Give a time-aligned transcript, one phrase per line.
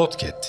[0.00, 0.46] بودكيت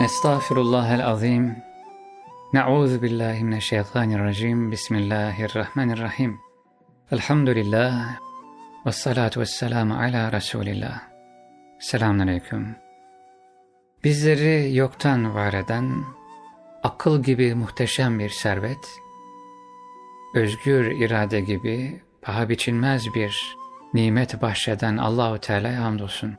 [0.00, 1.56] نستغفر الله العظيم.
[2.54, 4.70] نعوذ بالله من الشيطان الرجيم.
[4.70, 6.38] بسم الله الرحمن الرحيم.
[7.12, 8.18] الحمد لله
[8.86, 11.00] والصلاة والسلام على رسول الله.
[11.80, 12.85] السلام عليكم.
[14.06, 16.04] Bizleri yoktan var eden,
[16.82, 18.88] akıl gibi muhteşem bir servet,
[20.34, 23.56] özgür irade gibi paha biçilmez bir
[23.94, 26.34] nimet bahşeden Allahu Teala'ya hamdolsun.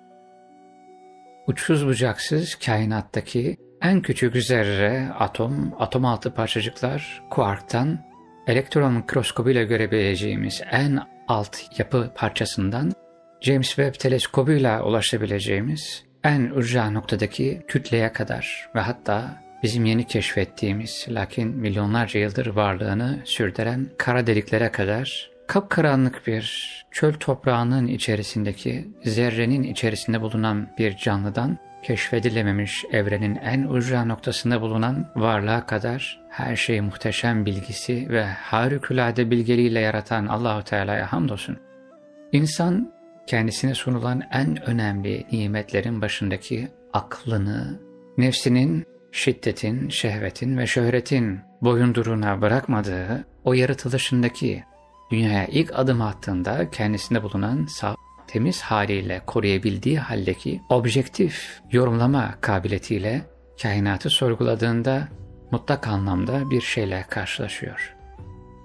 [1.48, 7.99] Uçsuz bucaksız kainattaki en küçük zerre, atom, atom altı parçacıklar, kuarktan,
[8.47, 12.91] elektron mikroskobuyla görebileceğimiz en alt yapı parçasından
[13.41, 21.47] James Webb teleskobuyla ulaşabileceğimiz en ücra noktadaki kütleye kadar ve hatta bizim yeni keşfettiğimiz lakin
[21.47, 26.45] milyonlarca yıldır varlığını sürdüren kara deliklere kadar kapkaranlık bir
[26.92, 35.66] çöl toprağının içerisindeki zerrenin içerisinde bulunan bir canlıdan keşfedilememiş evrenin en ucra noktasında bulunan varlığa
[35.66, 41.58] kadar her şeyi muhteşem bilgisi ve harikulade bilgeliğiyle yaratan Allahu Teala'ya hamdolsun.
[42.31, 42.97] İnsan
[43.28, 47.80] kendisine sunulan en önemli nimetlerin başındaki aklını,
[48.17, 54.64] nefsinin şiddetin, şehvetin ve şöhretin boyunduruğuna bırakmadığı o yaratılışındaki
[55.11, 57.95] dünyaya ilk adım attığında kendisinde bulunan saf,
[58.28, 63.22] temiz haliyle koruyabildiği haldeki objektif yorumlama kabiliyetiyle
[63.62, 65.08] kainatı sorguladığında
[65.52, 67.95] mutlak anlamda bir şeyle karşılaşıyor.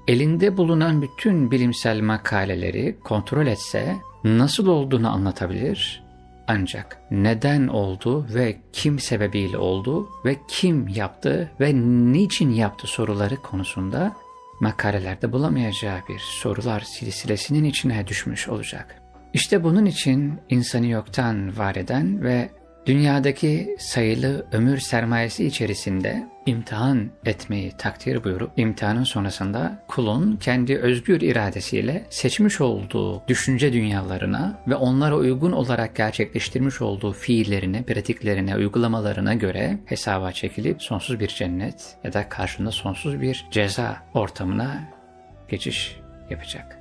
[0.08, 6.02] Elinde bulunan bütün bilimsel makaleleri kontrol etse nasıl olduğunu anlatabilir
[6.46, 11.74] ancak neden oldu ve kim sebebiyle oldu ve kim yaptı ve
[12.12, 14.16] niçin yaptı soruları konusunda
[14.60, 19.02] makalelerde bulamayacağı bir sorular silsilesinin içine düşmüş olacak.
[19.32, 22.50] İşte bunun için insanı yoktan var eden ve
[22.86, 32.06] dünyadaki sayılı ömür sermayesi içerisinde imtihan etmeyi takdir buyurup imtihanın sonrasında kulun kendi özgür iradesiyle
[32.10, 40.32] seçmiş olduğu düşünce dünyalarına ve onlara uygun olarak gerçekleştirmiş olduğu fiillerine, pratiklerine, uygulamalarına göre hesaba
[40.32, 44.80] çekilip sonsuz bir cennet ya da karşında sonsuz bir ceza ortamına
[45.48, 45.96] geçiş
[46.30, 46.78] yapacak.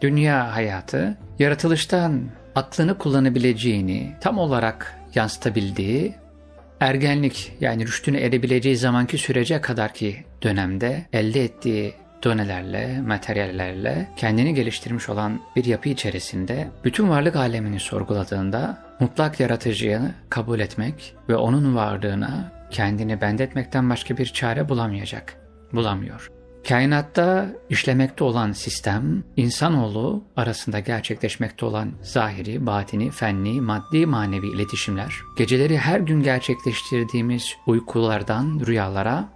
[0.00, 2.22] Dünya hayatı yaratılıştan
[2.54, 6.14] aklını kullanabileceğini tam olarak yansıtabildiği
[6.80, 11.94] ergenlik yani rüştünü erebileceği zamanki sürece kadar ki dönemde elde ettiği
[12.24, 20.00] donelerle, materyallerle kendini geliştirmiş olan bir yapı içerisinde bütün varlık alemini sorguladığında mutlak yaratıcıyı
[20.30, 25.36] kabul etmek ve onun varlığına kendini bendetmekten başka bir çare bulamayacak,
[25.72, 26.35] bulamıyor.
[26.68, 35.78] Kainatta işlemekte olan sistem, insanoğlu arasında gerçekleşmekte olan zahiri, batini, fenli, maddi, manevi iletişimler, geceleri
[35.78, 39.28] her gün gerçekleştirdiğimiz uykulardan rüyalara,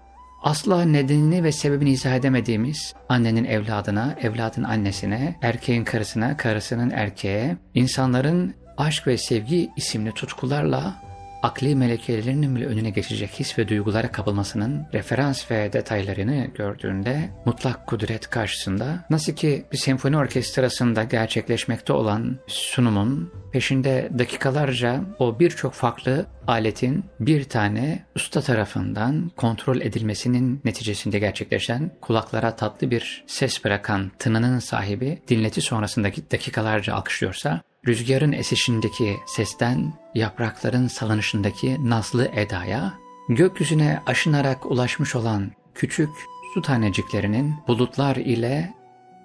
[0.43, 8.55] asla nedenini ve sebebini izah edemediğimiz annenin evladına, evladın annesine, erkeğin karısına, karısının erkeğe, insanların
[8.77, 11.09] aşk ve sevgi isimli tutkularla
[11.43, 18.31] akli melekelerinin bile önüne geçecek his ve duygulara kapılmasının referans ve detaylarını gördüğünde mutlak kudret
[18.31, 27.05] karşısında nasıl ki bir senfoni orkestrasında gerçekleşmekte olan sunumun peşinde dakikalarca o birçok farklı aletin
[27.21, 35.23] bir tane usta tarafından kontrol edilmesinin neticesinde gerçekleşen kulaklara tatlı bir ses bırakan tınının sahibi
[35.29, 42.95] dinleti sonrasındaki dakikalarca alkışlıyorsa rüzgarın esişindeki sesten, yaprakların salınışındaki nazlı edaya,
[43.29, 46.11] gökyüzüne aşınarak ulaşmış olan küçük
[46.55, 48.75] su taneciklerinin bulutlar ile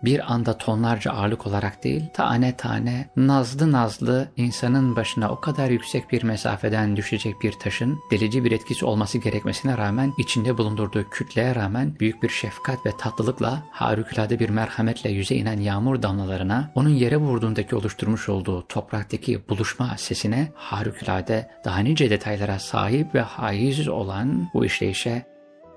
[0.03, 6.11] bir anda tonlarca ağırlık olarak değil, tane tane, nazlı nazlı insanın başına o kadar yüksek
[6.11, 11.99] bir mesafeden düşecek bir taşın delici bir etkisi olması gerekmesine rağmen içinde bulundurduğu kütleye rağmen
[11.99, 17.75] büyük bir şefkat ve tatlılıkla harikulade bir merhametle yüze inen yağmur damlalarına onun yere vurduğundaki
[17.75, 25.25] oluşturmuş olduğu topraktaki buluşma sesine harikulade daha nice detaylara sahip ve haiz olan bu işleyişe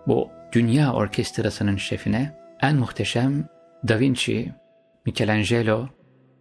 [0.07, 3.49] bu dünya orkestrasının şefine en muhteşem
[3.89, 4.53] Da Vinci,
[5.07, 5.89] Michelangelo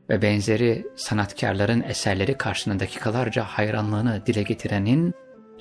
[0.09, 5.13] ve benzeri sanatkarların eserleri karşısında dakikalarca hayranlığını dile getirenin,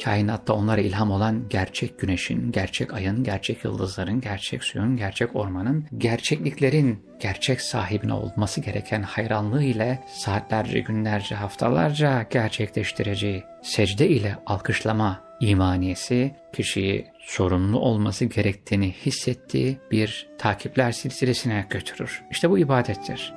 [0.04, 7.04] kainatta onlara ilham olan gerçek güneşin, gerçek ayın, gerçek yıldızların, gerçek suyun, gerçek ormanın, gerçekliklerin
[7.20, 17.06] gerçek sahibine olması gereken hayranlığı ile saatlerce, günlerce, haftalarca gerçekleştireceği secde ile alkışlama imaniyesi kişiyi
[17.20, 22.22] sorumlu olması gerektiğini hissettiği bir takipler silsilesine götürür.
[22.30, 23.34] İşte bu ibadettir.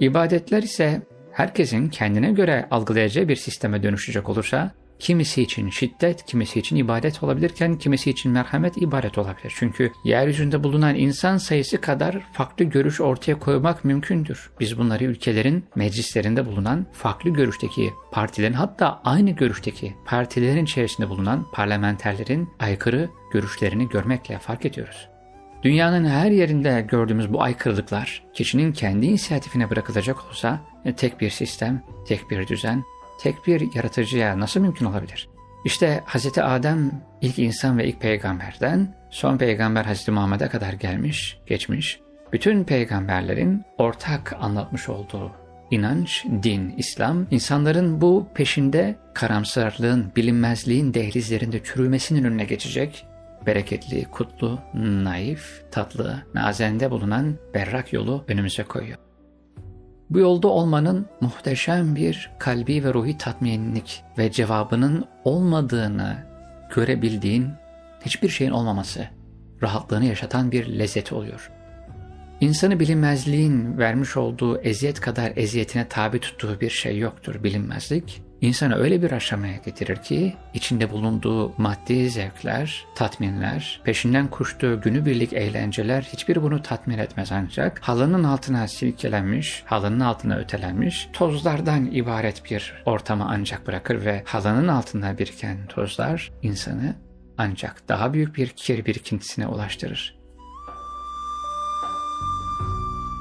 [0.00, 6.76] İbadetler ise herkesin kendine göre algılayacağı bir sisteme dönüşecek olursa Kimisi için şiddet, kimisi için
[6.76, 9.52] ibadet olabilirken kimisi için merhamet ibadet olabilir.
[9.56, 14.50] Çünkü yeryüzünde bulunan insan sayısı kadar farklı görüş ortaya koymak mümkündür.
[14.60, 22.48] Biz bunları ülkelerin meclislerinde bulunan farklı görüşteki partilerin hatta aynı görüşteki partilerin içerisinde bulunan parlamenterlerin
[22.58, 25.08] aykırı görüşlerini görmekle fark ediyoruz.
[25.62, 31.82] Dünyanın her yerinde gördüğümüz bu aykırılıklar kişinin kendi inisiyatifine bırakılacak olsa e, tek bir sistem,
[32.06, 32.84] tek bir düzen,
[33.22, 35.28] tek bir yaratıcıya nasıl mümkün olabilir?
[35.64, 36.38] İşte Hz.
[36.38, 40.08] Adem ilk insan ve ilk peygamberden son peygamber Hz.
[40.08, 42.00] Muhammed'e kadar gelmiş, geçmiş.
[42.32, 45.30] Bütün peygamberlerin ortak anlatmış olduğu
[45.70, 53.06] inanç, din, İslam, insanların bu peşinde karamsarlığın, bilinmezliğin dehlizlerinde çürümesinin önüne geçecek,
[53.46, 58.98] bereketli, kutlu, naif, tatlı, nazende bulunan berrak yolu önümüze koyuyor.
[60.14, 66.16] Bu yolda olmanın muhteşem bir kalbi ve ruhi tatminlik ve cevabının olmadığını
[66.74, 67.48] görebildiğin
[68.04, 69.08] hiçbir şeyin olmaması,
[69.62, 71.50] rahatlığını yaşatan bir lezzet oluyor.
[72.40, 79.02] İnsanı bilinmezliğin vermiş olduğu eziyet kadar eziyetine tabi tuttuğu bir şey yoktur bilinmezlik insanı öyle
[79.02, 86.62] bir aşamaya getirir ki içinde bulunduğu maddi zevkler, tatminler, peşinden koştuğu günübirlik eğlenceler hiçbir bunu
[86.62, 94.04] tatmin etmez ancak halının altına silkelenmiş, halının altına ötelenmiş tozlardan ibaret bir ortama ancak bırakır
[94.04, 96.94] ve halının altında biriken tozlar insanı
[97.38, 100.22] ancak daha büyük bir kir birikintisine ulaştırır.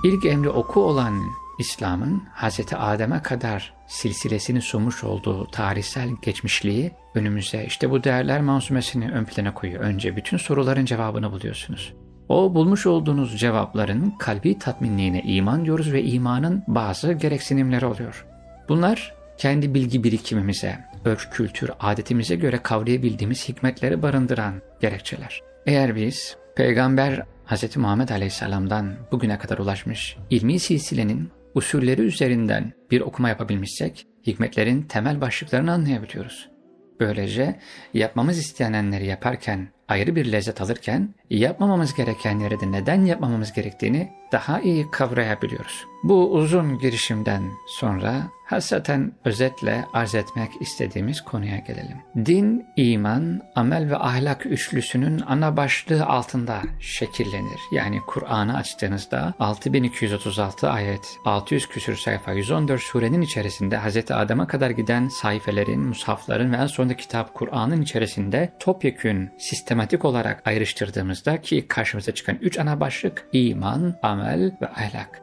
[0.04, 1.22] İlk emri oku olan
[1.62, 2.60] İslam'ın Hz.
[2.78, 9.84] Adem'e kadar silsilesini sunmuş olduğu tarihsel geçmişliği önümüze işte bu değerler mansumesini ön plana koyuyor.
[9.84, 11.94] Önce bütün soruların cevabını buluyorsunuz.
[12.30, 18.26] O bulmuş olduğunuz cevapların kalbi tatminliğine iman diyoruz ve imanın bazı gereksinimleri oluyor.
[18.70, 25.42] Bunlar kendi bilgi birikimimize, örf, kültür, adetimize göre kavrayabildiğimiz hikmetleri barındıran gerekçeler.
[25.66, 27.78] Eğer biz Peygamber Hz.
[27.78, 35.72] Muhammed Aleyhisselam'dan bugüne kadar ulaşmış ilmi silsilenin usulleri üzerinden bir okuma yapabilmişsek, hikmetlerin temel başlıklarını
[35.72, 36.50] anlayabiliyoruz.
[37.00, 37.60] Böylece
[37.94, 44.92] yapmamız istenenleri yaparken ayrı bir lezzet alırken yapmamamız gerekenleri de neden yapmamamız gerektiğini daha iyi
[44.92, 45.86] kavrayabiliyoruz.
[46.04, 51.98] Bu uzun girişimden sonra Hasreten özetle arz etmek istediğimiz konuya gelelim.
[52.26, 57.60] Din, iman, amel ve ahlak üçlüsünün ana başlığı altında şekillenir.
[57.72, 64.12] Yani Kur'an'ı açtığınızda 6236 ayet, 600 küsür sayfa, 114 surenin içerisinde Hz.
[64.12, 70.42] Adem'e kadar giden sayfelerin, mushafların ve en sonunda kitap Kur'an'ın içerisinde topyekün, sistematik olarak
[71.22, 75.22] ayrıştırdığımızda ki karşımıza çıkan üç ana başlık iman, amel ve ahlak.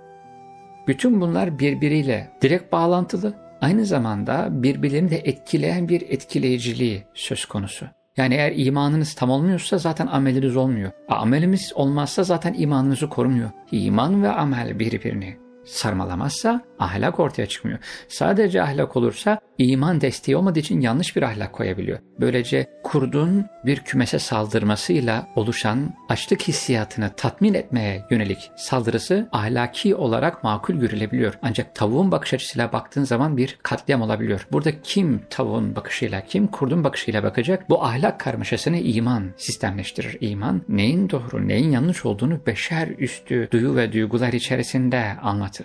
[0.87, 3.35] Bütün bunlar birbiriyle direkt bağlantılı.
[3.61, 7.87] Aynı zamanda birbirlerini de etkileyen bir etkileyiciliği söz konusu.
[8.17, 10.91] Yani eğer imanınız tam olmuyorsa zaten ameliniz olmuyor.
[11.09, 13.51] Amelimiz olmazsa zaten imanınızı korumuyor.
[13.73, 15.37] İman ve amel birbirini
[15.69, 17.79] sarmalamazsa ahlak ortaya çıkmıyor.
[18.09, 21.99] Sadece ahlak olursa iman desteği olmadığı için yanlış bir ahlak koyabiliyor.
[22.21, 30.75] Böylece kurdun bir kümese saldırmasıyla oluşan açlık hissiyatını tatmin etmeye yönelik saldırısı ahlaki olarak makul
[30.75, 31.35] görülebiliyor.
[31.43, 34.47] Ancak tavuğun bakış açısıyla baktığın zaman bir katliam olabiliyor.
[34.53, 37.71] Burada kim tavuğun bakışıyla, kim kurdun bakışıyla bakacak?
[37.71, 40.17] Bu ahlak karmaşasını iman sistemleştirir.
[40.21, 45.58] İman neyin doğru, neyin yanlış olduğunu beşer üstü duyu ve duygular içerisinde anlatır.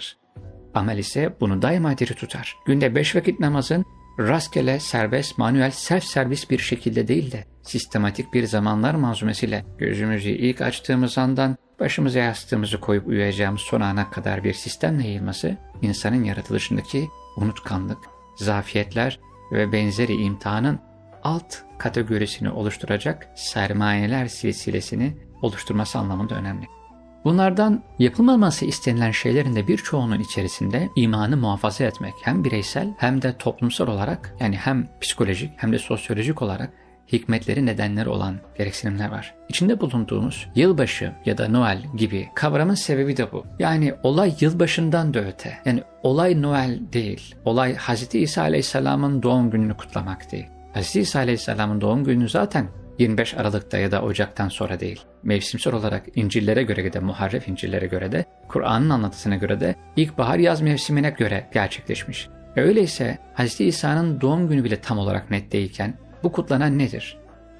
[0.73, 2.55] Amel ise bunu daima diri tutar.
[2.65, 3.85] Günde beş vakit namazın
[4.19, 10.61] rastgele, serbest, manuel, self servis bir şekilde değil de sistematik bir zamanlar manzumesiyle gözümüzü ilk
[10.61, 17.07] açtığımız andan başımıza yastığımızı koyup uyuyacağımız son ana kadar bir sistemle yayılması insanın yaratılışındaki
[17.37, 17.97] unutkanlık,
[18.35, 19.19] zafiyetler
[19.51, 20.79] ve benzeri imtihanın
[21.23, 26.65] alt kategorisini oluşturacak sermayeler silsilesini oluşturması anlamında önemli.
[27.25, 33.87] Bunlardan yapılmaması istenilen şeylerin de birçoğunun içerisinde imanı muhafaza etmek hem bireysel hem de toplumsal
[33.87, 36.69] olarak yani hem psikolojik hem de sosyolojik olarak
[37.11, 39.35] hikmetleri nedenleri olan gereksinimler var.
[39.49, 43.45] İçinde bulunduğumuz yılbaşı ya da Noel gibi kavramın sebebi de bu.
[43.59, 45.57] Yani olay yılbaşından da öte.
[45.65, 47.35] Yani olay Noel değil.
[47.45, 48.15] Olay Hz.
[48.15, 50.47] İsa Aleyhisselam'ın doğum gününü kutlamak değil.
[50.73, 50.95] Hz.
[50.95, 52.67] İsa Aleyhisselam'ın doğum günü zaten
[52.99, 55.01] 25 Aralık'ta ya da Ocak'tan sonra değil.
[55.23, 60.61] Mevsimsel olarak İncil'lere göre de muharref İncil'lere göre de Kur'an'ın anlatısına göre de ilkbahar yaz
[60.61, 62.27] mevsimine göre gerçekleşmiş.
[62.55, 63.61] E öyleyse Hz.
[63.61, 67.17] İsa'nın doğum günü bile tam olarak net değilken bu kutlanan nedir?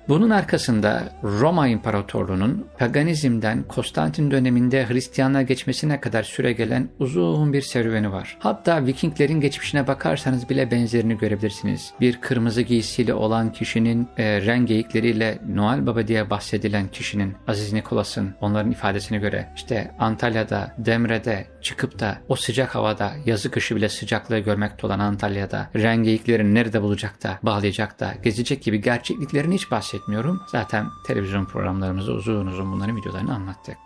[0.08, 8.12] Bunun arkasında Roma İmparatorluğu'nun paganizmden Konstantin döneminde Hristiyanlığa geçmesine kadar süre gelen uzun bir serüveni
[8.12, 8.38] var.
[8.40, 11.94] Hatta Vikinglerin geçmişine bakarsanız bile benzerini görebilirsiniz.
[12.02, 18.36] Bir kırmızı giysiyle olan kişinin e, ren geyikleriyle Noel Baba diye bahsedilen kişinin Aziz Nikolas'ın
[18.42, 24.40] onların ifadesine göre işte Antalya'da, Demre'de çıkıp da o sıcak havada yazı kışı bile sıcaklığı
[24.40, 30.04] görmekte olan Antalya'da ren geyiklerini nerede bulacak da bağlayacak da gezecek gibi gerçekliklerini hiç bahsetmiyor
[30.04, 30.42] bahsetmiyorum.
[30.48, 33.78] Zaten televizyon programlarımızda uzun uzun bunların videolarını anlattık.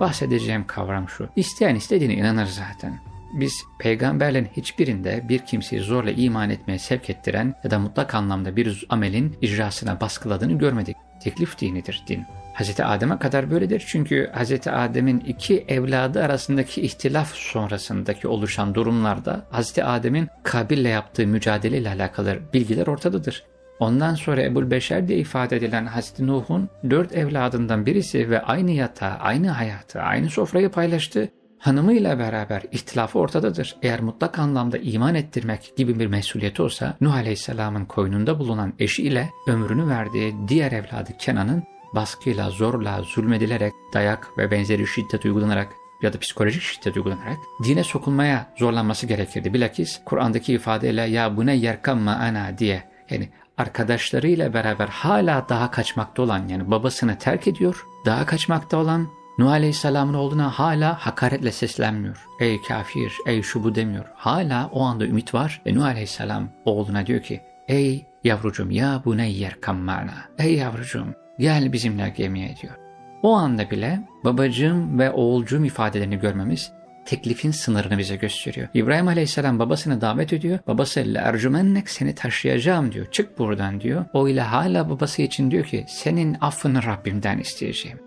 [0.00, 1.28] Bahsedeceğim kavram şu.
[1.36, 3.00] İsteyen istediğine inanır zaten.
[3.32, 8.86] Biz peygamberlerin hiçbirinde bir kimseyi zorla iman etmeye sevk ettiren ya da mutlak anlamda bir
[8.88, 10.96] amelin icrasına baskıladığını görmedik.
[11.22, 12.24] Teklif dinidir din.
[12.56, 12.80] Hz.
[12.80, 13.84] Adem'e kadar böyledir.
[13.86, 14.66] Çünkü Hz.
[14.66, 19.78] Adem'in iki evladı arasındaki ihtilaf sonrasındaki oluşan durumlarda Hz.
[19.78, 23.44] Adem'in Kabil'le yaptığı mücadele ile alakalı bilgiler ortadadır.
[23.80, 29.14] Ondan sonra Ebul Beşer diye ifade edilen Hazreti Nuh'un dört evladından birisi ve aynı yatağı,
[29.14, 31.28] aynı hayatı, aynı sofrayı paylaştı.
[31.58, 33.76] Hanımıyla beraber ihtilafı ortadadır.
[33.82, 39.88] Eğer mutlak anlamda iman ettirmek gibi bir mesuliyeti olsa Nuh Aleyhisselam'ın koynunda bulunan eşiyle ömrünü
[39.88, 41.62] verdiği diğer evladı Kenan'ın
[41.96, 45.72] baskıyla, zorla, zulmedilerek, dayak ve benzeri şiddet uygulanarak
[46.02, 49.54] ya da psikolojik şiddet uygulanarak dine sokulmaya zorlanması gerekirdi.
[49.54, 56.22] Bilakis Kur'an'daki ifadeyle ya bu ne yerkamma ana diye yani arkadaşlarıyla beraber hala daha kaçmakta
[56.22, 62.26] olan yani babasını terk ediyor, daha kaçmakta olan Nuh Aleyhisselam'ın olduğuna hala hakaretle seslenmiyor.
[62.40, 64.04] Ey kafir, ey şu bu demiyor.
[64.14, 69.16] Hala o anda ümit var ve Nuh Aleyhisselam oğluna diyor ki Ey yavrucum ya bu
[69.16, 70.14] ne yer kammana.
[70.38, 72.74] Ey yavrucum gel bizimle gemiye diyor.
[73.22, 76.72] O anda bile babacığım ve oğulcuğum ifadelerini görmemiz
[77.06, 78.68] teklifin sınırını bize gösteriyor.
[78.74, 80.58] İbrahim Aleyhisselam babasını davet ediyor.
[80.66, 83.06] Babası ercümennek seni taşıyacağım diyor.
[83.10, 84.04] Çık buradan diyor.
[84.12, 87.98] O ile hala babası için diyor ki senin affını Rabbimden isteyeceğim.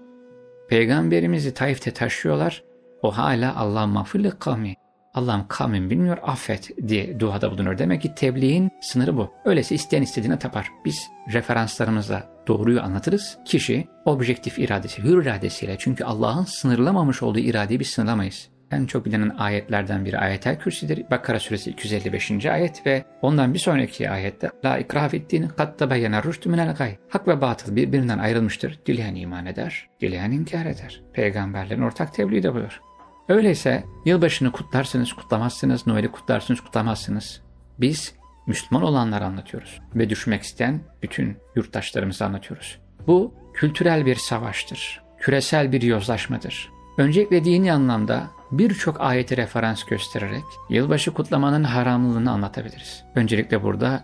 [0.70, 2.64] Peygamberimizi Taif'te taşıyorlar.
[3.02, 4.76] O hala Allah mağfirli kavmi.
[5.14, 7.78] Allah'ım kavmin bilmiyor affet diye duada bulunur.
[7.78, 9.32] Demek ki tebliğin sınırı bu.
[9.46, 10.68] Öyleyse isteyen istediğine tapar.
[10.86, 13.38] Biz referanslarımızla doğruyu anlatırız.
[13.46, 19.30] Kişi objektif iradesi, hür iradesiyle çünkü Allah'ın sınırlamamış olduğu iradeyi biz sınırlamayız en çok bilinen
[19.30, 21.06] ayetlerden biri ayetel kürsidir.
[21.12, 22.46] Bakara suresi 255.
[22.46, 26.98] ayet ve ondan bir sonraki ayette La ikrah fittin kad tebeyyene rüştü minel gay.
[27.10, 28.80] Hak ve batıl birbirinden ayrılmıştır.
[28.86, 31.02] Dileyen iman eder, dileyen inkar eder.
[31.14, 32.82] Peygamberlerin ortak tebliği de budur.
[33.30, 37.42] Öyleyse yılbaşını kutlarsınız, kutlamazsınız, Noel'i kutlarsınız, kutlamazsınız.
[37.80, 38.14] Biz
[38.48, 42.80] Müslüman olanları anlatıyoruz ve düşmek isteyen bütün yurttaşlarımızı anlatıyoruz.
[43.08, 46.70] Bu kültürel bir savaştır, küresel bir yozlaşmadır.
[46.98, 53.04] Öncelikle dini anlamda birçok ayeti referans göstererek yılbaşı kutlamanın haramlılığını anlatabiliriz.
[53.16, 54.04] Öncelikle burada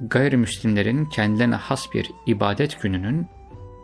[0.00, 3.26] gayrimüslimlerin kendilerine has bir ibadet gününün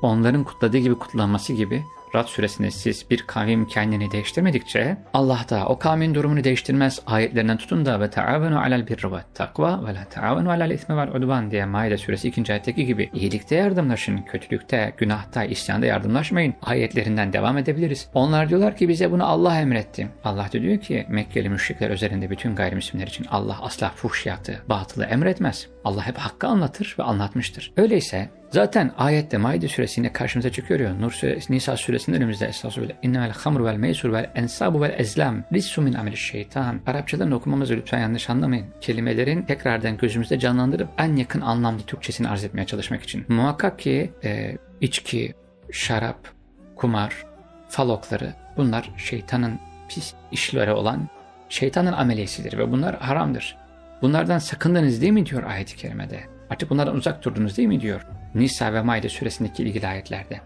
[0.02, 1.84] onların kutladığı gibi kutlanması gibi
[2.14, 7.86] Rad suresinde siz bir kavim kendini değiştirmedikçe Allah da o kavmin durumunu değiştirmez ayetlerinden tutun
[7.86, 11.64] da ve taavenu alel birri ve takva ve la taavenu alel ismi vel udvan diye
[11.64, 12.52] Maide suresi 2.
[12.52, 18.08] ayetteki gibi iyilikte yardımlaşın, kötülükte, günahta, isyanda yardımlaşmayın ayetlerinden devam edebiliriz.
[18.14, 20.08] Onlar diyorlar ki bize bunu Allah emretti.
[20.24, 25.66] Allah da diyor ki Mekkeli müşrikler üzerinde bütün gayrimüslimler için Allah asla fuhşiyatı, batılı emretmez.
[25.84, 27.72] Allah hep hakkı anlatır ve anlatmıştır.
[27.76, 32.92] Öyleyse Zaten ayette Maide suresinde karşımıza çıkıyor ya Nur suresi, Nisa suresinde önümüzde estağfurullah.
[33.02, 36.80] İnnemel hamru vel meysur vel ensabu vel ezlam rissu min ameli şeytan.
[36.86, 38.66] Arapçadan okumamızı lütfen yanlış anlamayın.
[38.80, 43.24] Kelimelerin tekrardan gözümüzde canlandırıp en yakın anlamda Türkçesini arz etmeye çalışmak için.
[43.28, 45.34] Muhakkak ki e, içki,
[45.72, 46.28] şarap,
[46.76, 47.26] kumar,
[47.68, 51.08] falokları bunlar şeytanın pis işleri olan
[51.48, 53.56] şeytanın ameliyesidir ve bunlar haramdır.
[54.02, 56.20] Bunlardan sakındınız değil mi diyor ayet-i kerimede.
[56.50, 58.06] Artık bunlardan uzak durdunuz değil mi diyor.
[58.34, 60.40] Nisa ve Maide suresindeki ilgili ayetlerde.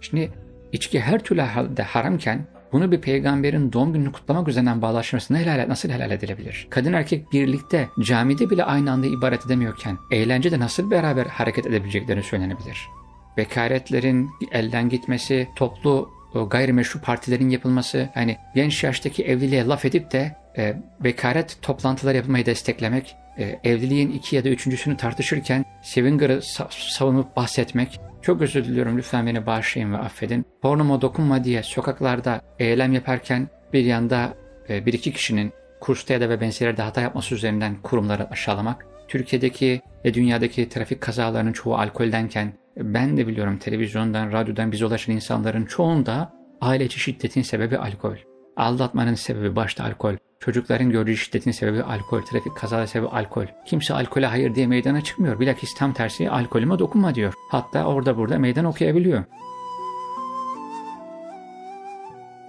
[0.00, 0.30] Şimdi
[0.72, 5.88] içki her türlü halde haramken bunu bir peygamberin doğum gününü kutlamak üzerinden bağlaşması helal, nasıl
[5.88, 6.66] helal edilebilir?
[6.70, 12.88] Kadın erkek birlikte camide bile aynı anda ibaret edemiyorken eğlencede nasıl beraber hareket edebileceklerini söylenebilir?
[13.36, 16.10] Bekaretlerin elden gitmesi, toplu
[16.44, 23.16] gayrimeşru partilerin yapılması, yani genç yaştaki evliliğe laf edip de e, bekaret toplantıları yapılmayı desteklemek,
[23.38, 26.40] e, evliliğin iki ya da üçüncüsünü tartışırken Sevinger'ı
[26.70, 30.44] savunup bahsetmek, çok özür diliyorum lütfen beni bağışlayın ve affedin.
[30.62, 34.34] Pornoma dokunma diye sokaklarda eylem yaparken bir yanda
[34.68, 38.86] e, bir iki kişinin kursta ya da ve benzeri hata yapması üzerinden kurumları aşağılamak.
[39.08, 45.64] Türkiye'deki ve dünyadaki trafik kazalarının çoğu alkoldenken ben de biliyorum televizyondan, radyodan bize ulaşan insanların
[45.64, 48.16] çoğunda aile içi şiddetin sebebi alkol.
[48.56, 50.14] Aldatmanın sebebi başta alkol.
[50.40, 52.22] Çocukların gördüğü şiddetin sebebi alkol.
[52.22, 53.46] Trafik kazaları sebebi alkol.
[53.66, 55.40] Kimse alkole hayır diye meydana çıkmıyor.
[55.40, 57.32] Bilakis tam tersi alkolüme dokunma diyor.
[57.50, 59.24] Hatta orada burada meydan okuyabiliyor.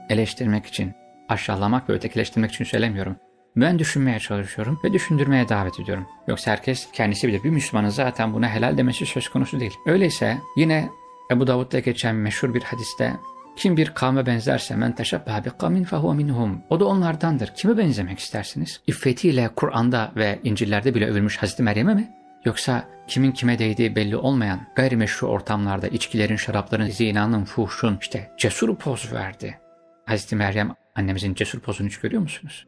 [0.10, 0.94] Eleştirmek için,
[1.30, 3.16] aşağılamak ve ötekileştirmek için söylemiyorum.
[3.58, 6.08] Ben düşünmeye çalışıyorum ve düşündürmeye davet ediyorum.
[6.28, 7.44] Yoksa herkes kendisi bilir.
[7.44, 9.74] Bir Müslümanın zaten buna helal demesi söz konusu değil.
[9.86, 10.90] Öyleyse yine
[11.32, 13.14] Ebu Davud'da geçen meşhur bir hadiste
[13.56, 16.62] kim bir kavme benzerse men teşebbeha bi kavmin fehuve minhum.
[16.70, 17.54] O da onlardandır.
[17.56, 18.82] Kime benzemek istersiniz?
[18.88, 22.14] İffetiyle Kur'an'da ve İncil'lerde bile övülmüş Hazreti Meryem'e mi?
[22.46, 29.14] Yoksa kimin kime değdiği belli olmayan gayrimeşru ortamlarda içkilerin, şarapların, zinanın, fuhşun işte cesur poz
[29.14, 29.58] verdi.
[30.06, 32.66] Hazreti Meryem annemizin cesur pozunu hiç görüyor musunuz?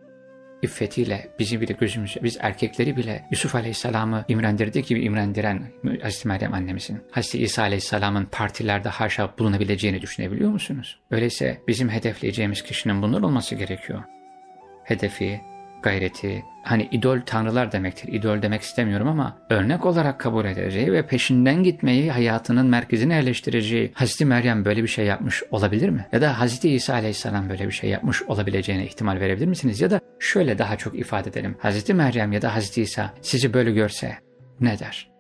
[0.62, 5.64] İffetiyle bizi bile gözümüzü, biz erkekleri bile Yusuf Aleyhisselam'ı imrendirdiği gibi imrendiren
[6.02, 11.00] Hazreti Meryem annemizin, Hazreti İsa Aleyhisselam'ın partilerde haşa bulunabileceğini düşünebiliyor musunuz?
[11.12, 14.04] Öyleyse bizim hedefleyeceğimiz kişinin bunlar olması gerekiyor.
[14.84, 15.42] Hedefi,
[15.82, 18.14] gayreti, hani idol tanrılar demektir.
[18.14, 24.26] İdol demek istemiyorum ama örnek olarak kabul edeceği ve peşinden gitmeyi hayatının merkezine yerleştireceği Hazreti
[24.26, 26.06] Meryem böyle bir şey yapmış olabilir mi?
[26.12, 29.82] Ya da Hazreti İsa Aleyhisselam böyle bir şey yapmış olabileceğine ihtimal verebilir misiniz?
[29.82, 31.58] Ya da şöyle daha çok ifade edelim.
[31.60, 34.18] Hazreti Meryem ya da Hazreti İsa sizi böyle görse
[34.60, 35.12] ne der?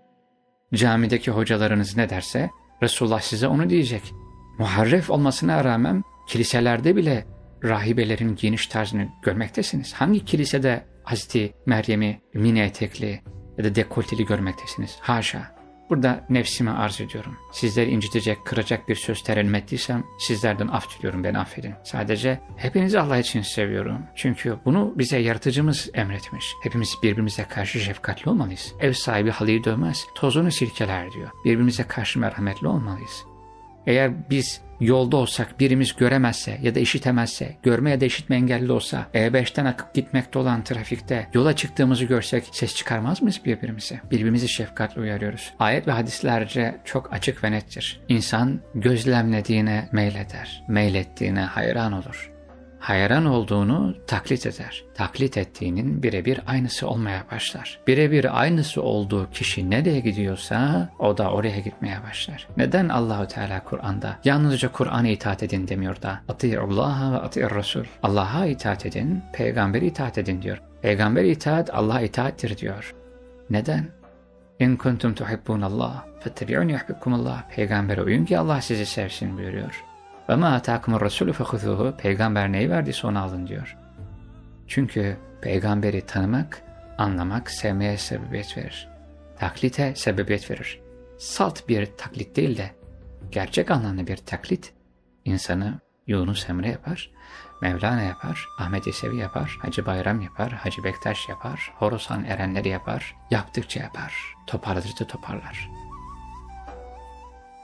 [0.74, 2.50] Camideki hocalarınız ne derse
[2.84, 4.14] Resulullah size onu diyecek.
[4.58, 7.26] Muharref olmasına rağmen kiliselerde bile
[7.64, 9.94] rahibelerin giyiniş tarzını görmektesiniz.
[9.94, 13.22] Hangi kilisede Hazreti Meryem'i mini etekli
[13.58, 14.98] ya da dekolteli görmektesiniz?
[15.02, 15.59] Haşa.
[15.90, 17.38] Burada nefsimi arz ediyorum.
[17.52, 21.74] Sizleri incitecek, kıracak bir söz terelim ettiysem sizlerden af diliyorum, beni affedin.
[21.84, 24.02] Sadece hepinizi Allah için seviyorum.
[24.16, 26.54] Çünkü bunu bize yaratıcımız emretmiş.
[26.64, 28.74] Hepimiz birbirimize karşı şefkatli olmalıyız.
[28.80, 31.30] Ev sahibi halıyı dövmez, tozunu sirkeler diyor.
[31.46, 33.26] Birbirimize karşı merhametli olmalıyız.
[33.88, 39.08] Eğer biz yolda olsak birimiz göremezse ya da işitemezse, görme ya da işitme engelli olsa,
[39.14, 44.02] E5'ten akıp gitmekte olan trafikte yola çıktığımızı görsek ses çıkarmaz mıyız birbirimize?
[44.12, 45.54] Birbirimizi şefkatle uyarıyoruz.
[45.60, 48.02] Ayet ve hadislerce çok açık ve nettir.
[48.08, 52.39] İnsan gözlemlediğine meyleder, meylettiğine hayran olur
[52.90, 54.84] hayran olduğunu taklit eder.
[54.94, 57.80] Taklit ettiğinin birebir aynısı olmaya başlar.
[57.88, 62.48] Birebir aynısı olduğu kişi nereye gidiyorsa o da oraya gitmeye başlar.
[62.58, 67.86] Neden Allahu Teala Kur'an'da yalnızca Kur'an'a itaat edin demiyor da Ati'ullaha ve ati'ir Resul.
[68.04, 70.62] Allah'a itaat edin, peygamberi itaat edin diyor.
[70.82, 72.96] Peygamber itaat Allah'a itaattir diyor.
[73.50, 73.86] Neden?
[74.60, 77.50] İn kuntum tuhibbunallah fettebi'uni yuhibbukumullah.
[77.50, 79.89] Peygambere uyun ki Allah sizi sevsin buyuruyor.
[80.30, 81.98] Ve ma atakumur resulü fehuzuhu.
[81.98, 83.78] Peygamber neyi verdiyse onu alın diyor.
[84.68, 86.64] Çünkü peygamberi tanımak,
[86.98, 88.90] anlamak, sevmeye sebebiyet verir.
[89.40, 90.80] Taklite sebebiyet verir.
[91.18, 92.72] Salt bir taklit değil de
[93.32, 94.74] gerçek anlamda bir taklit
[95.26, 97.12] insanı Yunus Emre yapar,
[97.62, 103.80] Mevlana yapar, Ahmet Yesevi yapar, Hacı Bayram yapar, Hacı Bektaş yapar, Horasan Erenleri yapar, yaptıkça
[103.80, 104.14] yapar,
[104.48, 105.79] toparladıkça toparlar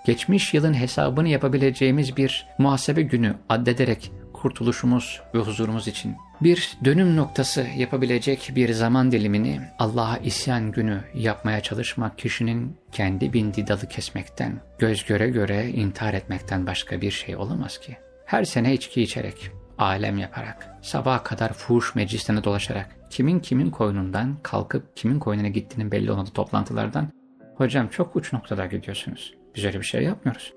[0.05, 7.67] geçmiş yılın hesabını yapabileceğimiz bir muhasebe günü addederek kurtuluşumuz ve huzurumuz için bir dönüm noktası
[7.77, 15.05] yapabilecek bir zaman dilimini Allah'a isyan günü yapmaya çalışmak kişinin kendi bindiği dalı kesmekten, göz
[15.05, 17.97] göre göre intihar etmekten başka bir şey olamaz ki.
[18.25, 24.97] Her sene içki içerek, alem yaparak, sabaha kadar fuhuş meclislerine dolaşarak, kimin kimin koynundan kalkıp
[24.97, 27.07] kimin koynuna gittiğinin belli olmadığı toplantılardan,
[27.55, 29.33] hocam çok uç noktada gidiyorsunuz.
[29.55, 30.53] Biz öyle bir şey yapmıyoruz.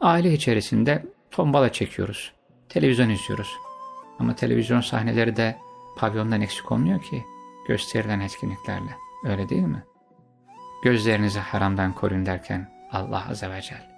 [0.00, 2.32] Aile içerisinde tombala çekiyoruz.
[2.68, 3.52] Televizyon izliyoruz.
[4.18, 5.56] Ama televizyon sahneleri de
[5.96, 7.24] pavyondan eksik olmuyor ki
[7.68, 8.90] gösterilen etkinliklerle.
[9.24, 9.84] Öyle değil mi?
[10.84, 13.95] Gözlerinizi haramdan koruyun derken Allah Azze ve Celle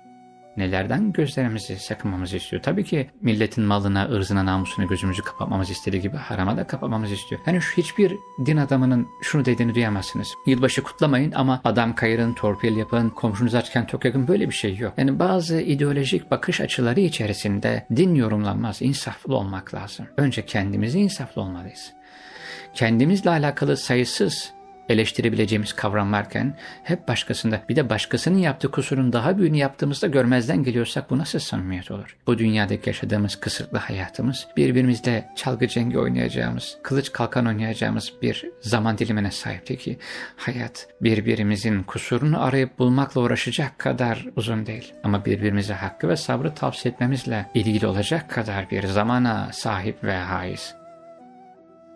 [0.59, 2.63] nelerden gözlerimizi sakınmamızı istiyor.
[2.63, 7.41] Tabii ki milletin malına, ırzına, namusuna gözümüzü kapatmamız istediği gibi harama da kapatmamızı istiyor.
[7.47, 8.13] Yani şu hiçbir
[8.47, 10.29] din adamının şunu dediğini duyamazsınız.
[10.47, 14.95] Yılbaşı kutlamayın ama adam kayırın, torpil yapın, komşunuz açken çok yakın böyle bir şey yok.
[14.97, 20.07] Yani bazı ideolojik bakış açıları içerisinde din yorumlanmaz, insaflı olmak lazım.
[20.17, 21.93] Önce kendimizi insaflı olmalıyız.
[22.75, 24.53] Kendimizle alakalı sayısız
[24.89, 31.11] eleştirebileceğimiz kavram varken hep başkasında bir de başkasının yaptığı kusurun daha büyüğünü yaptığımızda görmezden geliyorsak
[31.11, 32.17] bu nasıl samimiyet olur?
[32.27, 39.31] Bu dünyadaki yaşadığımız kısıtlı hayatımız birbirimizle çalgı cengi oynayacağımız, kılıç kalkan oynayacağımız bir zaman dilimine
[39.31, 39.99] sahipti ki
[40.37, 44.93] hayat birbirimizin kusurunu arayıp bulmakla uğraşacak kadar uzun değil.
[45.05, 50.78] Ama birbirimize hakkı ve sabrı tavsiye etmemizle ilgili olacak kadar bir zamana sahip ve haiz.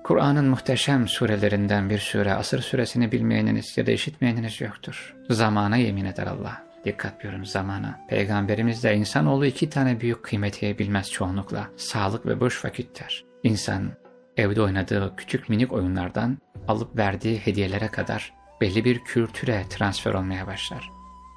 [0.05, 5.15] Kur'an'ın muhteşem surelerinden bir sure, asır suresini bilmeyeniniz ya da işitmeyeniniz yoktur.
[5.31, 6.63] Zamana yemin eder Allah.
[6.85, 8.01] Dikkat buyurun zamana.
[8.09, 11.69] Peygamberimiz de insanoğlu iki tane büyük kıymeti bilmez çoğunlukla.
[11.77, 13.25] Sağlık ve boş vakitler.
[13.43, 13.91] İnsan
[14.37, 16.39] evde oynadığı küçük minik oyunlardan
[16.69, 20.91] alıp verdiği hediyelere kadar belli bir kültüre transfer olmaya başlar.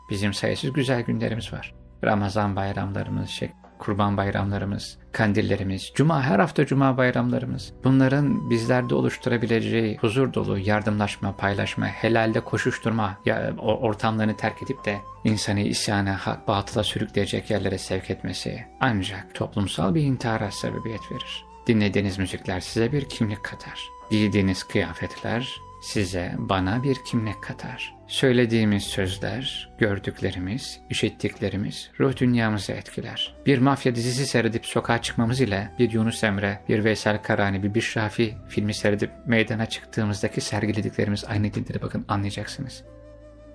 [0.09, 1.73] Bizim sayısız güzel günlerimiz var.
[2.03, 7.73] Ramazan bayramlarımız, şey, kurban bayramlarımız, kandillerimiz, cuma her hafta cuma bayramlarımız.
[7.83, 15.59] Bunların bizlerde oluşturabileceği huzur dolu yardımlaşma, paylaşma, helalde koşuşturma ya, ortamlarını terk edip de insanı
[15.59, 21.45] isyana, hak, batıla sürükleyecek yerlere sevk etmesi ancak toplumsal bir intihara sebebiyet verir.
[21.67, 23.89] Dinlediğiniz müzikler size bir kimlik katar.
[24.09, 27.94] Giydiğiniz kıyafetler size, bana bir kimlik katar.
[28.07, 33.35] Söylediğimiz sözler, gördüklerimiz, işittiklerimiz ruh dünyamızı etkiler.
[33.45, 38.33] Bir mafya dizisi seyredip sokağa çıkmamız ile bir Yunus Emre, bir Veysel Karani, bir Bişrafi
[38.47, 42.83] filmi seyredip meydana çıktığımızdaki sergilediklerimiz aynı değildir bakın anlayacaksınız.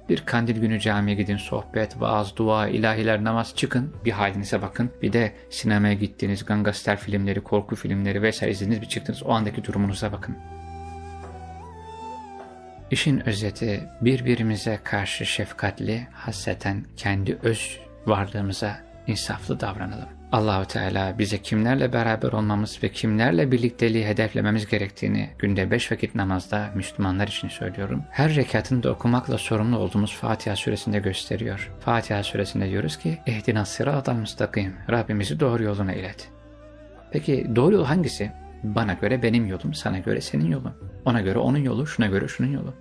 [0.09, 4.91] Bir kandil günü camiye gidin, sohbet, vaaz, dua, ilahiler, namaz çıkın, bir halinize bakın.
[5.03, 10.13] Bir de sinemaya gittiğiniz gangster filmleri, korku filmleri vesaire izlediniz bir çıktınız o andaki durumunuza
[10.13, 10.37] bakın.
[12.91, 18.77] İşin özeti birbirimize karşı şefkatli, hasreten kendi öz varlığımıza
[19.07, 20.09] insaflı davranalım.
[20.33, 26.71] Allahu Teala bize kimlerle beraber olmamız ve kimlerle birlikteliği hedeflememiz gerektiğini günde beş vakit namazda
[26.75, 28.03] Müslümanlar için söylüyorum.
[28.11, 31.73] Her rekatında okumakla sorumlu olduğumuz Fatiha suresinde gösteriyor.
[31.81, 34.75] Fatiha suresinde diyoruz ki ehdina sıratal müstakim.
[34.91, 36.29] Rabbimizi doğru yoluna ilet.
[37.11, 38.33] Peki doğru yol hangisi?
[38.65, 40.73] Bana göre benim yolum, sana göre senin yolun.
[41.05, 42.75] Ona göre onun yolu, şuna göre şunun yolu.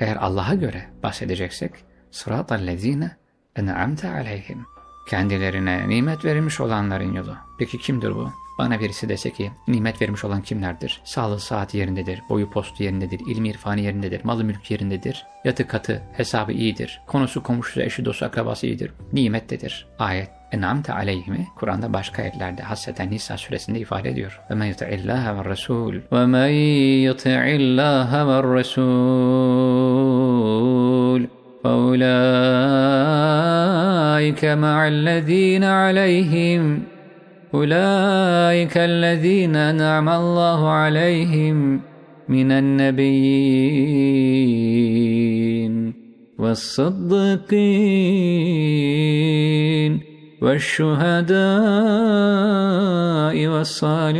[0.00, 1.72] Eğer Allah'a göre bahsedeceksek,
[2.10, 3.16] sıratal lezine
[3.56, 4.66] en'amte aleyhim.
[5.08, 7.36] Kendilerine nimet verilmiş olanların yolu.
[7.58, 8.32] Peki kimdir bu?
[8.58, 11.00] Bana birisi dese ki nimet vermiş olan kimlerdir?
[11.04, 16.52] Sağlığı saat yerindedir, boyu postu yerindedir, ilmi irfanı yerindedir, malı mülk yerindedir, yatı katı, hesabı
[16.52, 19.88] iyidir, konusu komşusu, eşi dostu akrabası iyidir, nimettedir.
[19.98, 24.41] Ayet enamte aleyhimi Kur'an'da başka ayetlerde hasreten Nisa suresinde ifade ediyor.
[24.49, 26.47] Ve men yuti'illaha ve rasul ve men
[27.07, 29.83] yuti'illaha ve rasul
[31.63, 32.03] فأولئك
[34.45, 36.83] مع الذين عليهم
[37.53, 41.81] أولئك الذين أنعم الله عليهم
[42.29, 43.53] من النبيين
[46.39, 47.73] والصديقين
[50.43, 51.37] والشهداء
[53.47, 54.11] والصالحين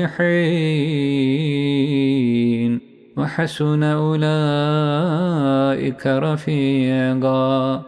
[3.17, 5.23] وحسن أولئك
[6.07, 7.83] رفيقا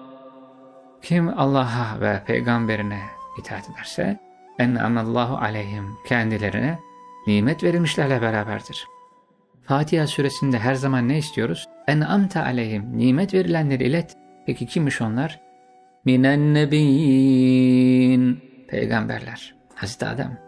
[1.02, 3.02] Kim Allah'a ve peygamberine
[3.40, 4.20] itaat ederse
[4.60, 6.80] en'amallahu aleyhim kendilerine
[7.28, 8.88] nimet verilmişlerle beraberdir.
[9.64, 11.66] Fatiha suresinde her zaman ne istiyoruz?
[11.88, 14.16] En'amte aleyhim nimet verilenleri ilet.
[14.46, 15.40] Peki kimmiş onlar?
[16.05, 19.55] Minen nebiyyin peygamberler.
[19.75, 20.39] Hazreti Adem,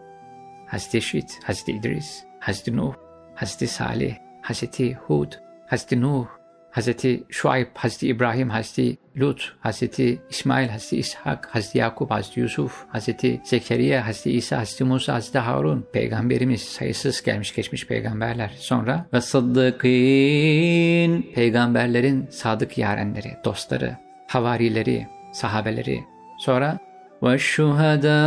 [0.67, 2.93] Hazreti Şit, Hazreti İdris, Hazreti Nuh,
[3.35, 5.33] Hazreti Salih, Hazreti Hud,
[5.67, 6.25] Hazreti Nuh,
[6.71, 13.41] Hazreti Şuayb, Hazreti İbrahim, Hazreti Lut, Hazreti İsmail, Hazreti İshak, Hazreti Yakup, Hazreti Yusuf, Hazreti
[13.43, 18.51] Zekeriya, Hazreti İsa, Hazreti Musa, Hazreti Harun, peygamberimiz, sayısız gelmiş geçmiş peygamberler.
[18.57, 26.03] Sonra ve sıddıkîn, peygamberlerin sadık yarenleri, dostları, havarileri, sahabeleri.
[26.37, 26.77] Sonra
[27.23, 28.19] ve şuhada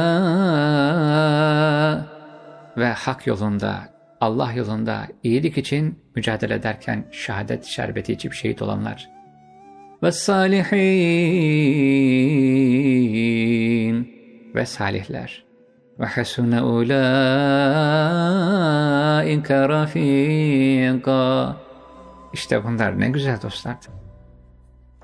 [2.77, 3.79] ve hak yolunda,
[4.21, 9.09] Allah yolunda iyilik için mücadele ederken şehadet şerbeti içip şehit olanlar.
[10.03, 10.77] Ve salihin
[14.55, 15.47] ve salihler.
[16.01, 16.89] Ve hasune ulaike
[19.69, 21.57] rafika.
[22.33, 23.87] İşte bunlar ne güzel dostlardı.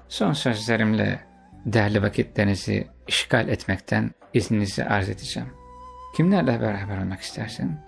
[0.08, 1.32] Son sözlerimle
[1.66, 5.48] değerli vakitlerinizi işgal etmekten izninizi arz edeceğim.
[6.16, 7.79] Kimlerle beraber olmak istersin?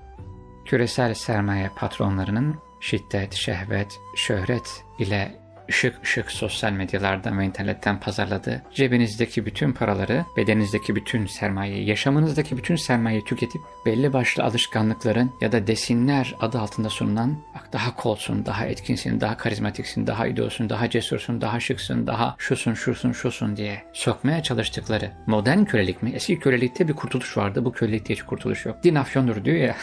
[0.64, 8.62] Küresel sermaye patronlarının şiddet, şehvet, şöhret ile ışık ışık sosyal medyalardan ve internetten pazarladı.
[8.74, 15.66] Cebinizdeki bütün paraları, bedeninizdeki bütün sermayeyi, yaşamınızdaki bütün sermayeyi tüketip belli başlı alışkanlıkların ya da
[15.66, 21.40] desinler adı altında sunulan bak daha kolsun, daha etkinsin, daha karizmatiksin, daha ideolsun, daha cesursun,
[21.40, 26.12] daha şıksın, daha şusun, şusun, şusun diye sokmaya çalıştıkları modern kölelik mi?
[26.14, 27.64] Eski kölelikte bir kurtuluş vardı.
[27.64, 28.82] Bu kölelikte hiç kurtuluş yok.
[28.82, 29.76] Din afyondur diyor ya.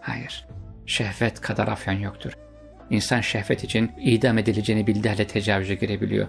[0.00, 0.46] Hayır.
[0.86, 2.47] Şehvet kadar afyon yoktur.
[2.90, 6.28] İnsan şehvet için idam edileceğini bildiği halde tecavüze girebiliyor.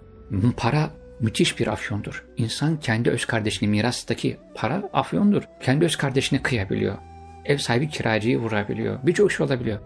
[0.58, 2.26] Para müthiş bir afyondur.
[2.38, 5.44] İnsan kendi öz kardeşini mirastaki para afyondur.
[5.62, 6.98] Kendi öz kardeşini kıyabiliyor.
[7.46, 9.00] Ev sahibi kiracıyı vurabiliyor.
[9.04, 9.80] Birçok şey olabiliyor.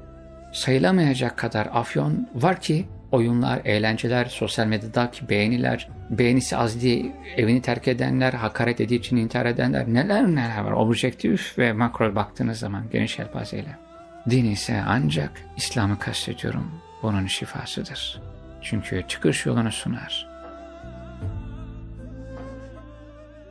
[0.54, 7.88] Sayılamayacak kadar afyon var ki oyunlar, eğlenceler, sosyal medyadaki beğeniler, beğenisi az diye evini terk
[7.88, 10.72] edenler, hakaret ettiği için intihar edenler neler neler var.
[10.72, 13.83] Objektif ve makro baktığınız zaman geniş yelpazeyle.
[14.30, 16.72] Din ise ancak İslam'ı kastediyorum.
[17.04, 18.22] Bunun şifasıdır.
[18.62, 20.34] Çünkü çıkış yolunu sunar.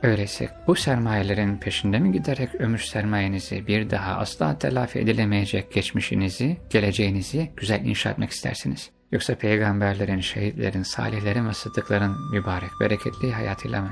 [0.03, 7.53] Öyleyse bu sermayelerin peşinde mi giderek ömür sermayenizi bir daha asla telafi edilemeyecek geçmişinizi, geleceğinizi
[7.57, 8.91] güzel inşa etmek istersiniz?
[9.13, 13.91] Yoksa peygamberlerin, şehitlerin, salihlerin ve sıddıkların mübarek, bereketli hayatıyla mı?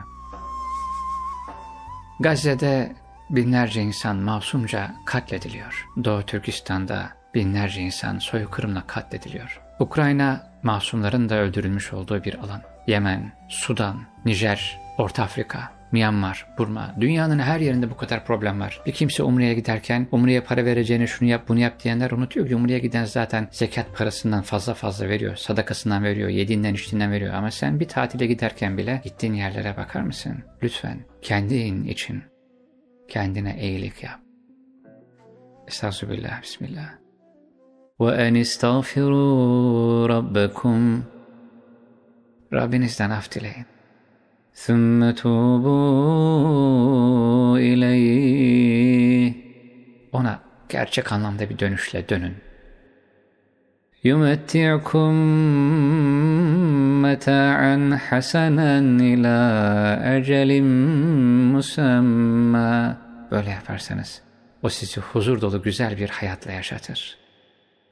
[2.20, 2.96] Gazze'de
[3.30, 5.88] binlerce insan masumca katlediliyor.
[6.04, 9.60] Doğu Türkistan'da binlerce insan soykırımla katlediliyor.
[9.80, 12.62] Ukrayna masumların da öldürülmüş olduğu bir alan.
[12.86, 18.80] Yemen, Sudan, Nijer, Orta Afrika, Myanmar, Burma, dünyanın her yerinde bu kadar problem var.
[18.86, 22.78] Bir kimse Umre'ye giderken Umre'ye para vereceğini şunu yap bunu yap diyenler unutuyor ki Umre'ye
[22.78, 27.34] giden zaten zekat parasından fazla fazla veriyor, sadakasından veriyor, yediğinden içtiğinden veriyor.
[27.34, 30.38] Ama sen bir tatile giderken bile gittiğin yerlere bakar mısın?
[30.62, 32.29] Lütfen kendin için
[33.09, 34.19] kendine iyilik yap.
[35.67, 36.89] Estağfirullah, Bismillah.
[37.99, 41.01] وَاَنْ اسْتَغْفِرُوا رَبَّكُمْ
[42.53, 43.65] Rabbinizden af dileyin.
[44.55, 45.65] ثُمَّ تُوبُوا
[47.59, 49.33] إِلَيْهِ
[50.11, 52.33] Ona gerçek anlamda bir dönüşle dönün.
[54.03, 55.15] يُمَتِّعْكُمْ
[57.09, 57.75] مَتَاعًا
[58.07, 58.73] حَسَنًا
[59.11, 59.38] إِلَى
[60.15, 60.51] أَجَلٍ
[61.55, 62.95] مُسَمَّى
[63.31, 64.21] Böyle yaparsanız
[64.63, 67.17] o sizi huzur dolu güzel bir hayatla yaşatır.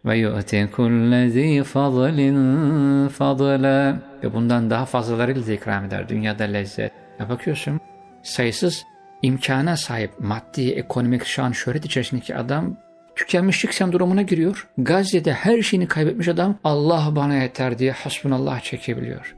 [0.06, 6.92] Ve yu'ti kullezî fadlin fadla ve bundan daha fazlalarıyla da ikram eder dünyada lezzet.
[7.20, 7.80] Ya bakıyorsun
[8.24, 8.84] sayısız
[9.22, 12.78] imkana sahip maddi, ekonomik, şan, şöhret içerisindeki adam
[13.19, 14.69] tükenmişlik sendromuna giriyor.
[14.79, 19.37] Gazze'de her şeyini kaybetmiş adam Allah bana yeter diye hasbunallah çekebiliyor.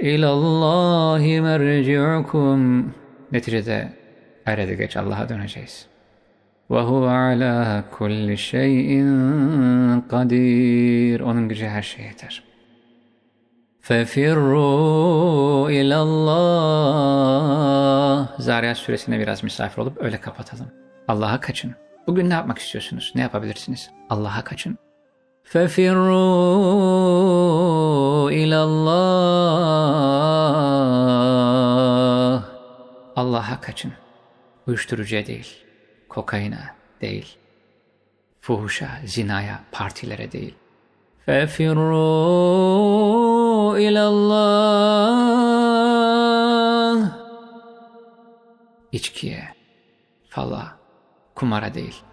[0.00, 2.94] İlallahi merci'ukum
[3.32, 3.92] Neticede
[4.46, 5.86] er geç Allah'a döneceğiz.
[6.70, 11.20] Ve huve ala kulli şeyin kadir.
[11.20, 12.42] Onun gücü her şeye yeter.
[13.80, 16.42] Fefirru ilallah.
[18.38, 20.66] Zariyat suresine biraz misafir olup öyle kapatalım.
[21.08, 21.74] Allah'a kaçın.
[22.06, 23.12] Bugün ne yapmak istiyorsunuz?
[23.14, 23.90] Ne yapabilirsiniz?
[24.10, 24.78] Allah'a kaçın.
[25.44, 26.10] Fefirru
[28.30, 29.82] ilallah.
[33.16, 33.92] Allah'a kaçın.
[34.66, 35.64] Uyuşturucuya değil,
[36.08, 36.58] kokaina
[37.00, 37.38] değil,
[38.40, 40.54] fuhuşa, zinaya, partilere değil.
[41.26, 41.78] Fefirru
[43.78, 45.22] ilallah.
[48.92, 49.48] İçkiye,
[50.28, 50.81] fala,
[51.35, 52.03] kumara değil.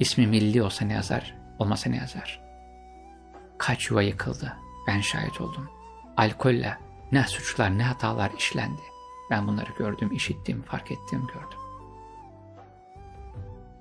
[0.00, 2.42] İsmi milli olsa ne yazar, olmasa ne yazar?
[3.58, 4.56] Kaç yuva yıkıldı,
[4.86, 5.70] ben şahit oldum.
[6.16, 6.78] Alkolle
[7.12, 8.82] ne suçlar ne hatalar işlendi.
[9.30, 11.58] Ben bunları gördüm, işittim, fark ettim, gördüm.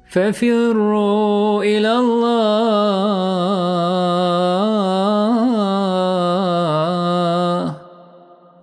[0.09, 3.01] فَفِرُّوا إِلَى اللّٰهِ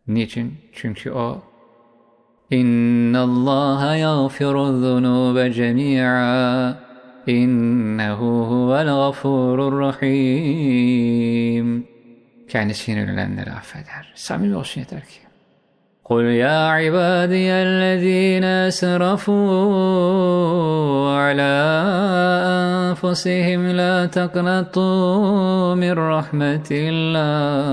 [0.08, 0.58] Niçin?
[0.74, 1.44] Çünkü o
[2.52, 6.78] İnnallaha yagfiru zunube cemi'a
[7.28, 10.08] İnnehu huvel gafurur rahim
[12.48, 14.12] Kendisini ölenleri affeder.
[14.16, 15.29] Samimi olsun yeter ki.
[16.09, 19.35] قل يا عبادي الذين أسرفوا
[21.17, 21.55] على
[22.61, 27.65] أنفسهم لا تقنطوا من رحمة الله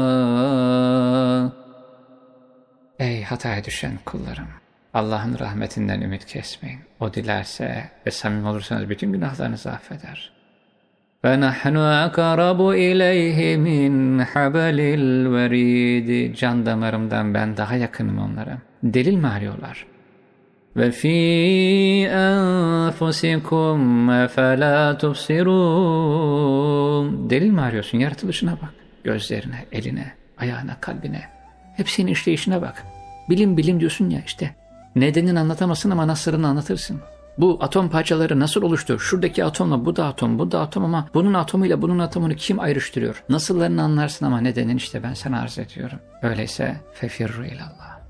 [3.00, 4.48] Ey hataya düşen kullarım!
[4.94, 6.80] Allah'ın rahmetinden ümit kesmeyin.
[7.00, 10.35] O dilerse ve samimi olursanız bütün günahlarınızı affeder.
[11.26, 13.92] وَنَحْنُ أَقَرَبُ إِلَيْهِ مِنْ
[14.26, 18.58] حَبَلِ الْوَرِيدِ Can damarımdan ben daha yakınım onlara.
[18.84, 19.86] Delil mi arıyorlar?
[20.76, 23.80] وَفِي أَنفُسِكُمْ
[24.28, 26.50] فَلَا تُبْصِرُونَ
[27.30, 27.98] Delil mi arıyorsun?
[27.98, 28.74] Yaratılışına bak.
[29.04, 31.22] Gözlerine, eline, ayağına, kalbine.
[31.78, 32.84] Hepsinin işleyişine bak.
[33.30, 34.56] Bilim bilim diyorsun ya işte.
[34.96, 37.00] Nedenini anlatamazsın ama nasırını anlatırsın.
[37.39, 38.99] Bu atom parçaları nasıl oluştu?
[38.99, 43.25] Şuradaki atomla bu da atom, bu da atom ama bunun atomuyla bunun atomunu kim ayrıştırıyor?
[43.29, 45.99] Nasıllarını anlarsın ama nedenin işte ben sana arz ediyorum.
[46.23, 48.01] Öyleyse fefirru ilallah.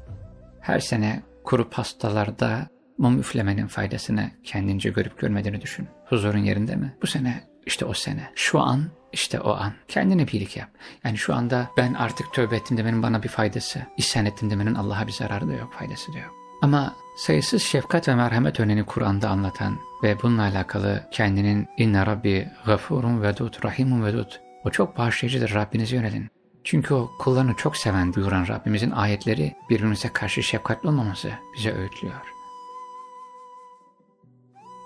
[0.60, 2.66] Her sene kuru pastalarda
[2.98, 5.88] mum üflemenin faydasını kendince görüp görmediğini düşün.
[6.08, 6.94] Huzurun yerinde mi?
[7.02, 8.30] Bu sene işte o sene.
[8.34, 9.72] Şu an işte o an.
[9.88, 10.68] Kendine birlik yap.
[11.04, 13.80] Yani şu anda ben artık tövbe ettim demenin bana bir faydası.
[13.96, 16.34] İsyan ettim demenin Allah'a bir zararı da yok, faydası da yok.
[16.62, 23.22] Ama sayısız şefkat ve merhamet örneğini Kur'an'da anlatan ve bununla alakalı kendinin inne rabbi gafurun
[23.22, 24.30] vedud, rahimun vedud.
[24.64, 26.30] O çok bağışlayıcıdır Rabbinize yönelin.
[26.64, 32.20] Çünkü o kullarını çok seven buyuran Rabbimizin ayetleri birbirimize karşı şefkatli olmamızı bize öğütlüyor.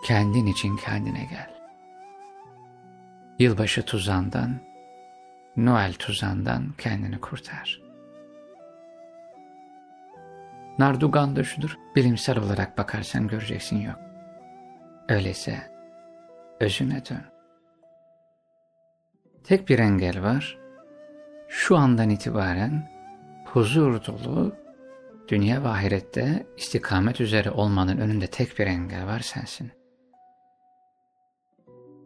[0.04, 1.50] Kendin için kendine gel.
[3.38, 4.60] Yılbaşı tuzağından,
[5.56, 7.89] Noel tuzağından kendini kurtar.
[10.80, 13.96] Nardugan'dır şudur, bilimsel olarak bakarsan göreceksin yok.
[15.08, 15.58] Öyleyse
[16.60, 17.24] özüne dön.
[19.44, 20.58] Tek bir engel var,
[21.48, 22.90] şu andan itibaren
[23.44, 24.56] huzur dolu,
[25.28, 29.72] dünya ve ahirette istikamet üzere olmanın önünde tek bir engel var sensin.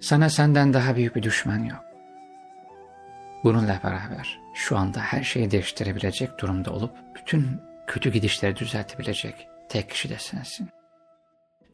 [0.00, 1.84] Sana senden daha büyük bir düşman yok.
[3.44, 7.46] Bununla beraber şu anda her şeyi değiştirebilecek durumda olup bütün
[7.86, 10.68] kötü gidişleri düzeltebilecek tek kişi de sensin.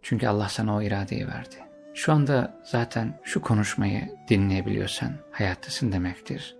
[0.02, 1.56] Çünkü Allah sana o iradeyi verdi.
[1.94, 6.56] Şu anda zaten şu konuşmayı dinleyebiliyorsan hayattasın demektir.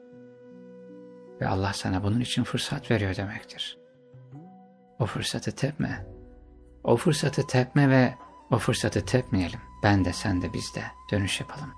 [1.41, 3.79] Ve Allah sana bunun için fırsat veriyor demektir.
[4.99, 6.07] O fırsatı tepme.
[6.85, 8.15] O fırsatı tepme ve
[8.51, 9.61] o fırsatı tepmeyelim.
[9.83, 10.83] Ben de sen de biz de
[11.13, 11.75] dönüş yapalım.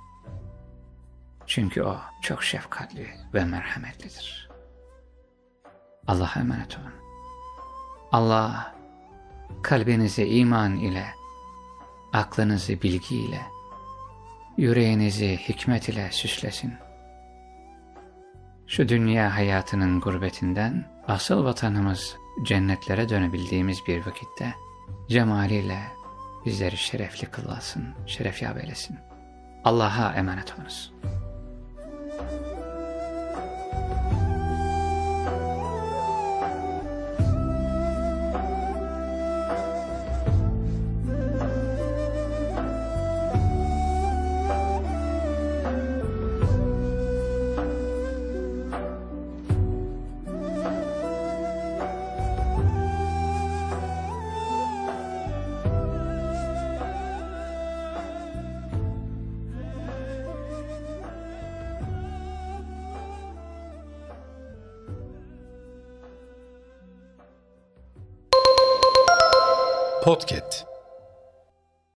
[1.46, 4.50] Çünkü o çok şefkatli ve merhametlidir.
[6.06, 7.01] Allah'a emanet olun.
[8.12, 8.74] Allah
[9.62, 11.06] kalbinizi iman ile,
[12.12, 13.40] aklınızı bilgi ile,
[14.56, 16.74] yüreğinizi hikmet ile süslesin.
[18.66, 24.54] Şu dünya hayatının gurbetinden asıl vatanımız cennetlere dönebildiğimiz bir vakitte
[25.08, 25.78] cemaliyle
[26.46, 28.98] bizleri şerefli kılasın, şeref yap eylesin.
[29.64, 30.92] Allah'a emanet olunuz.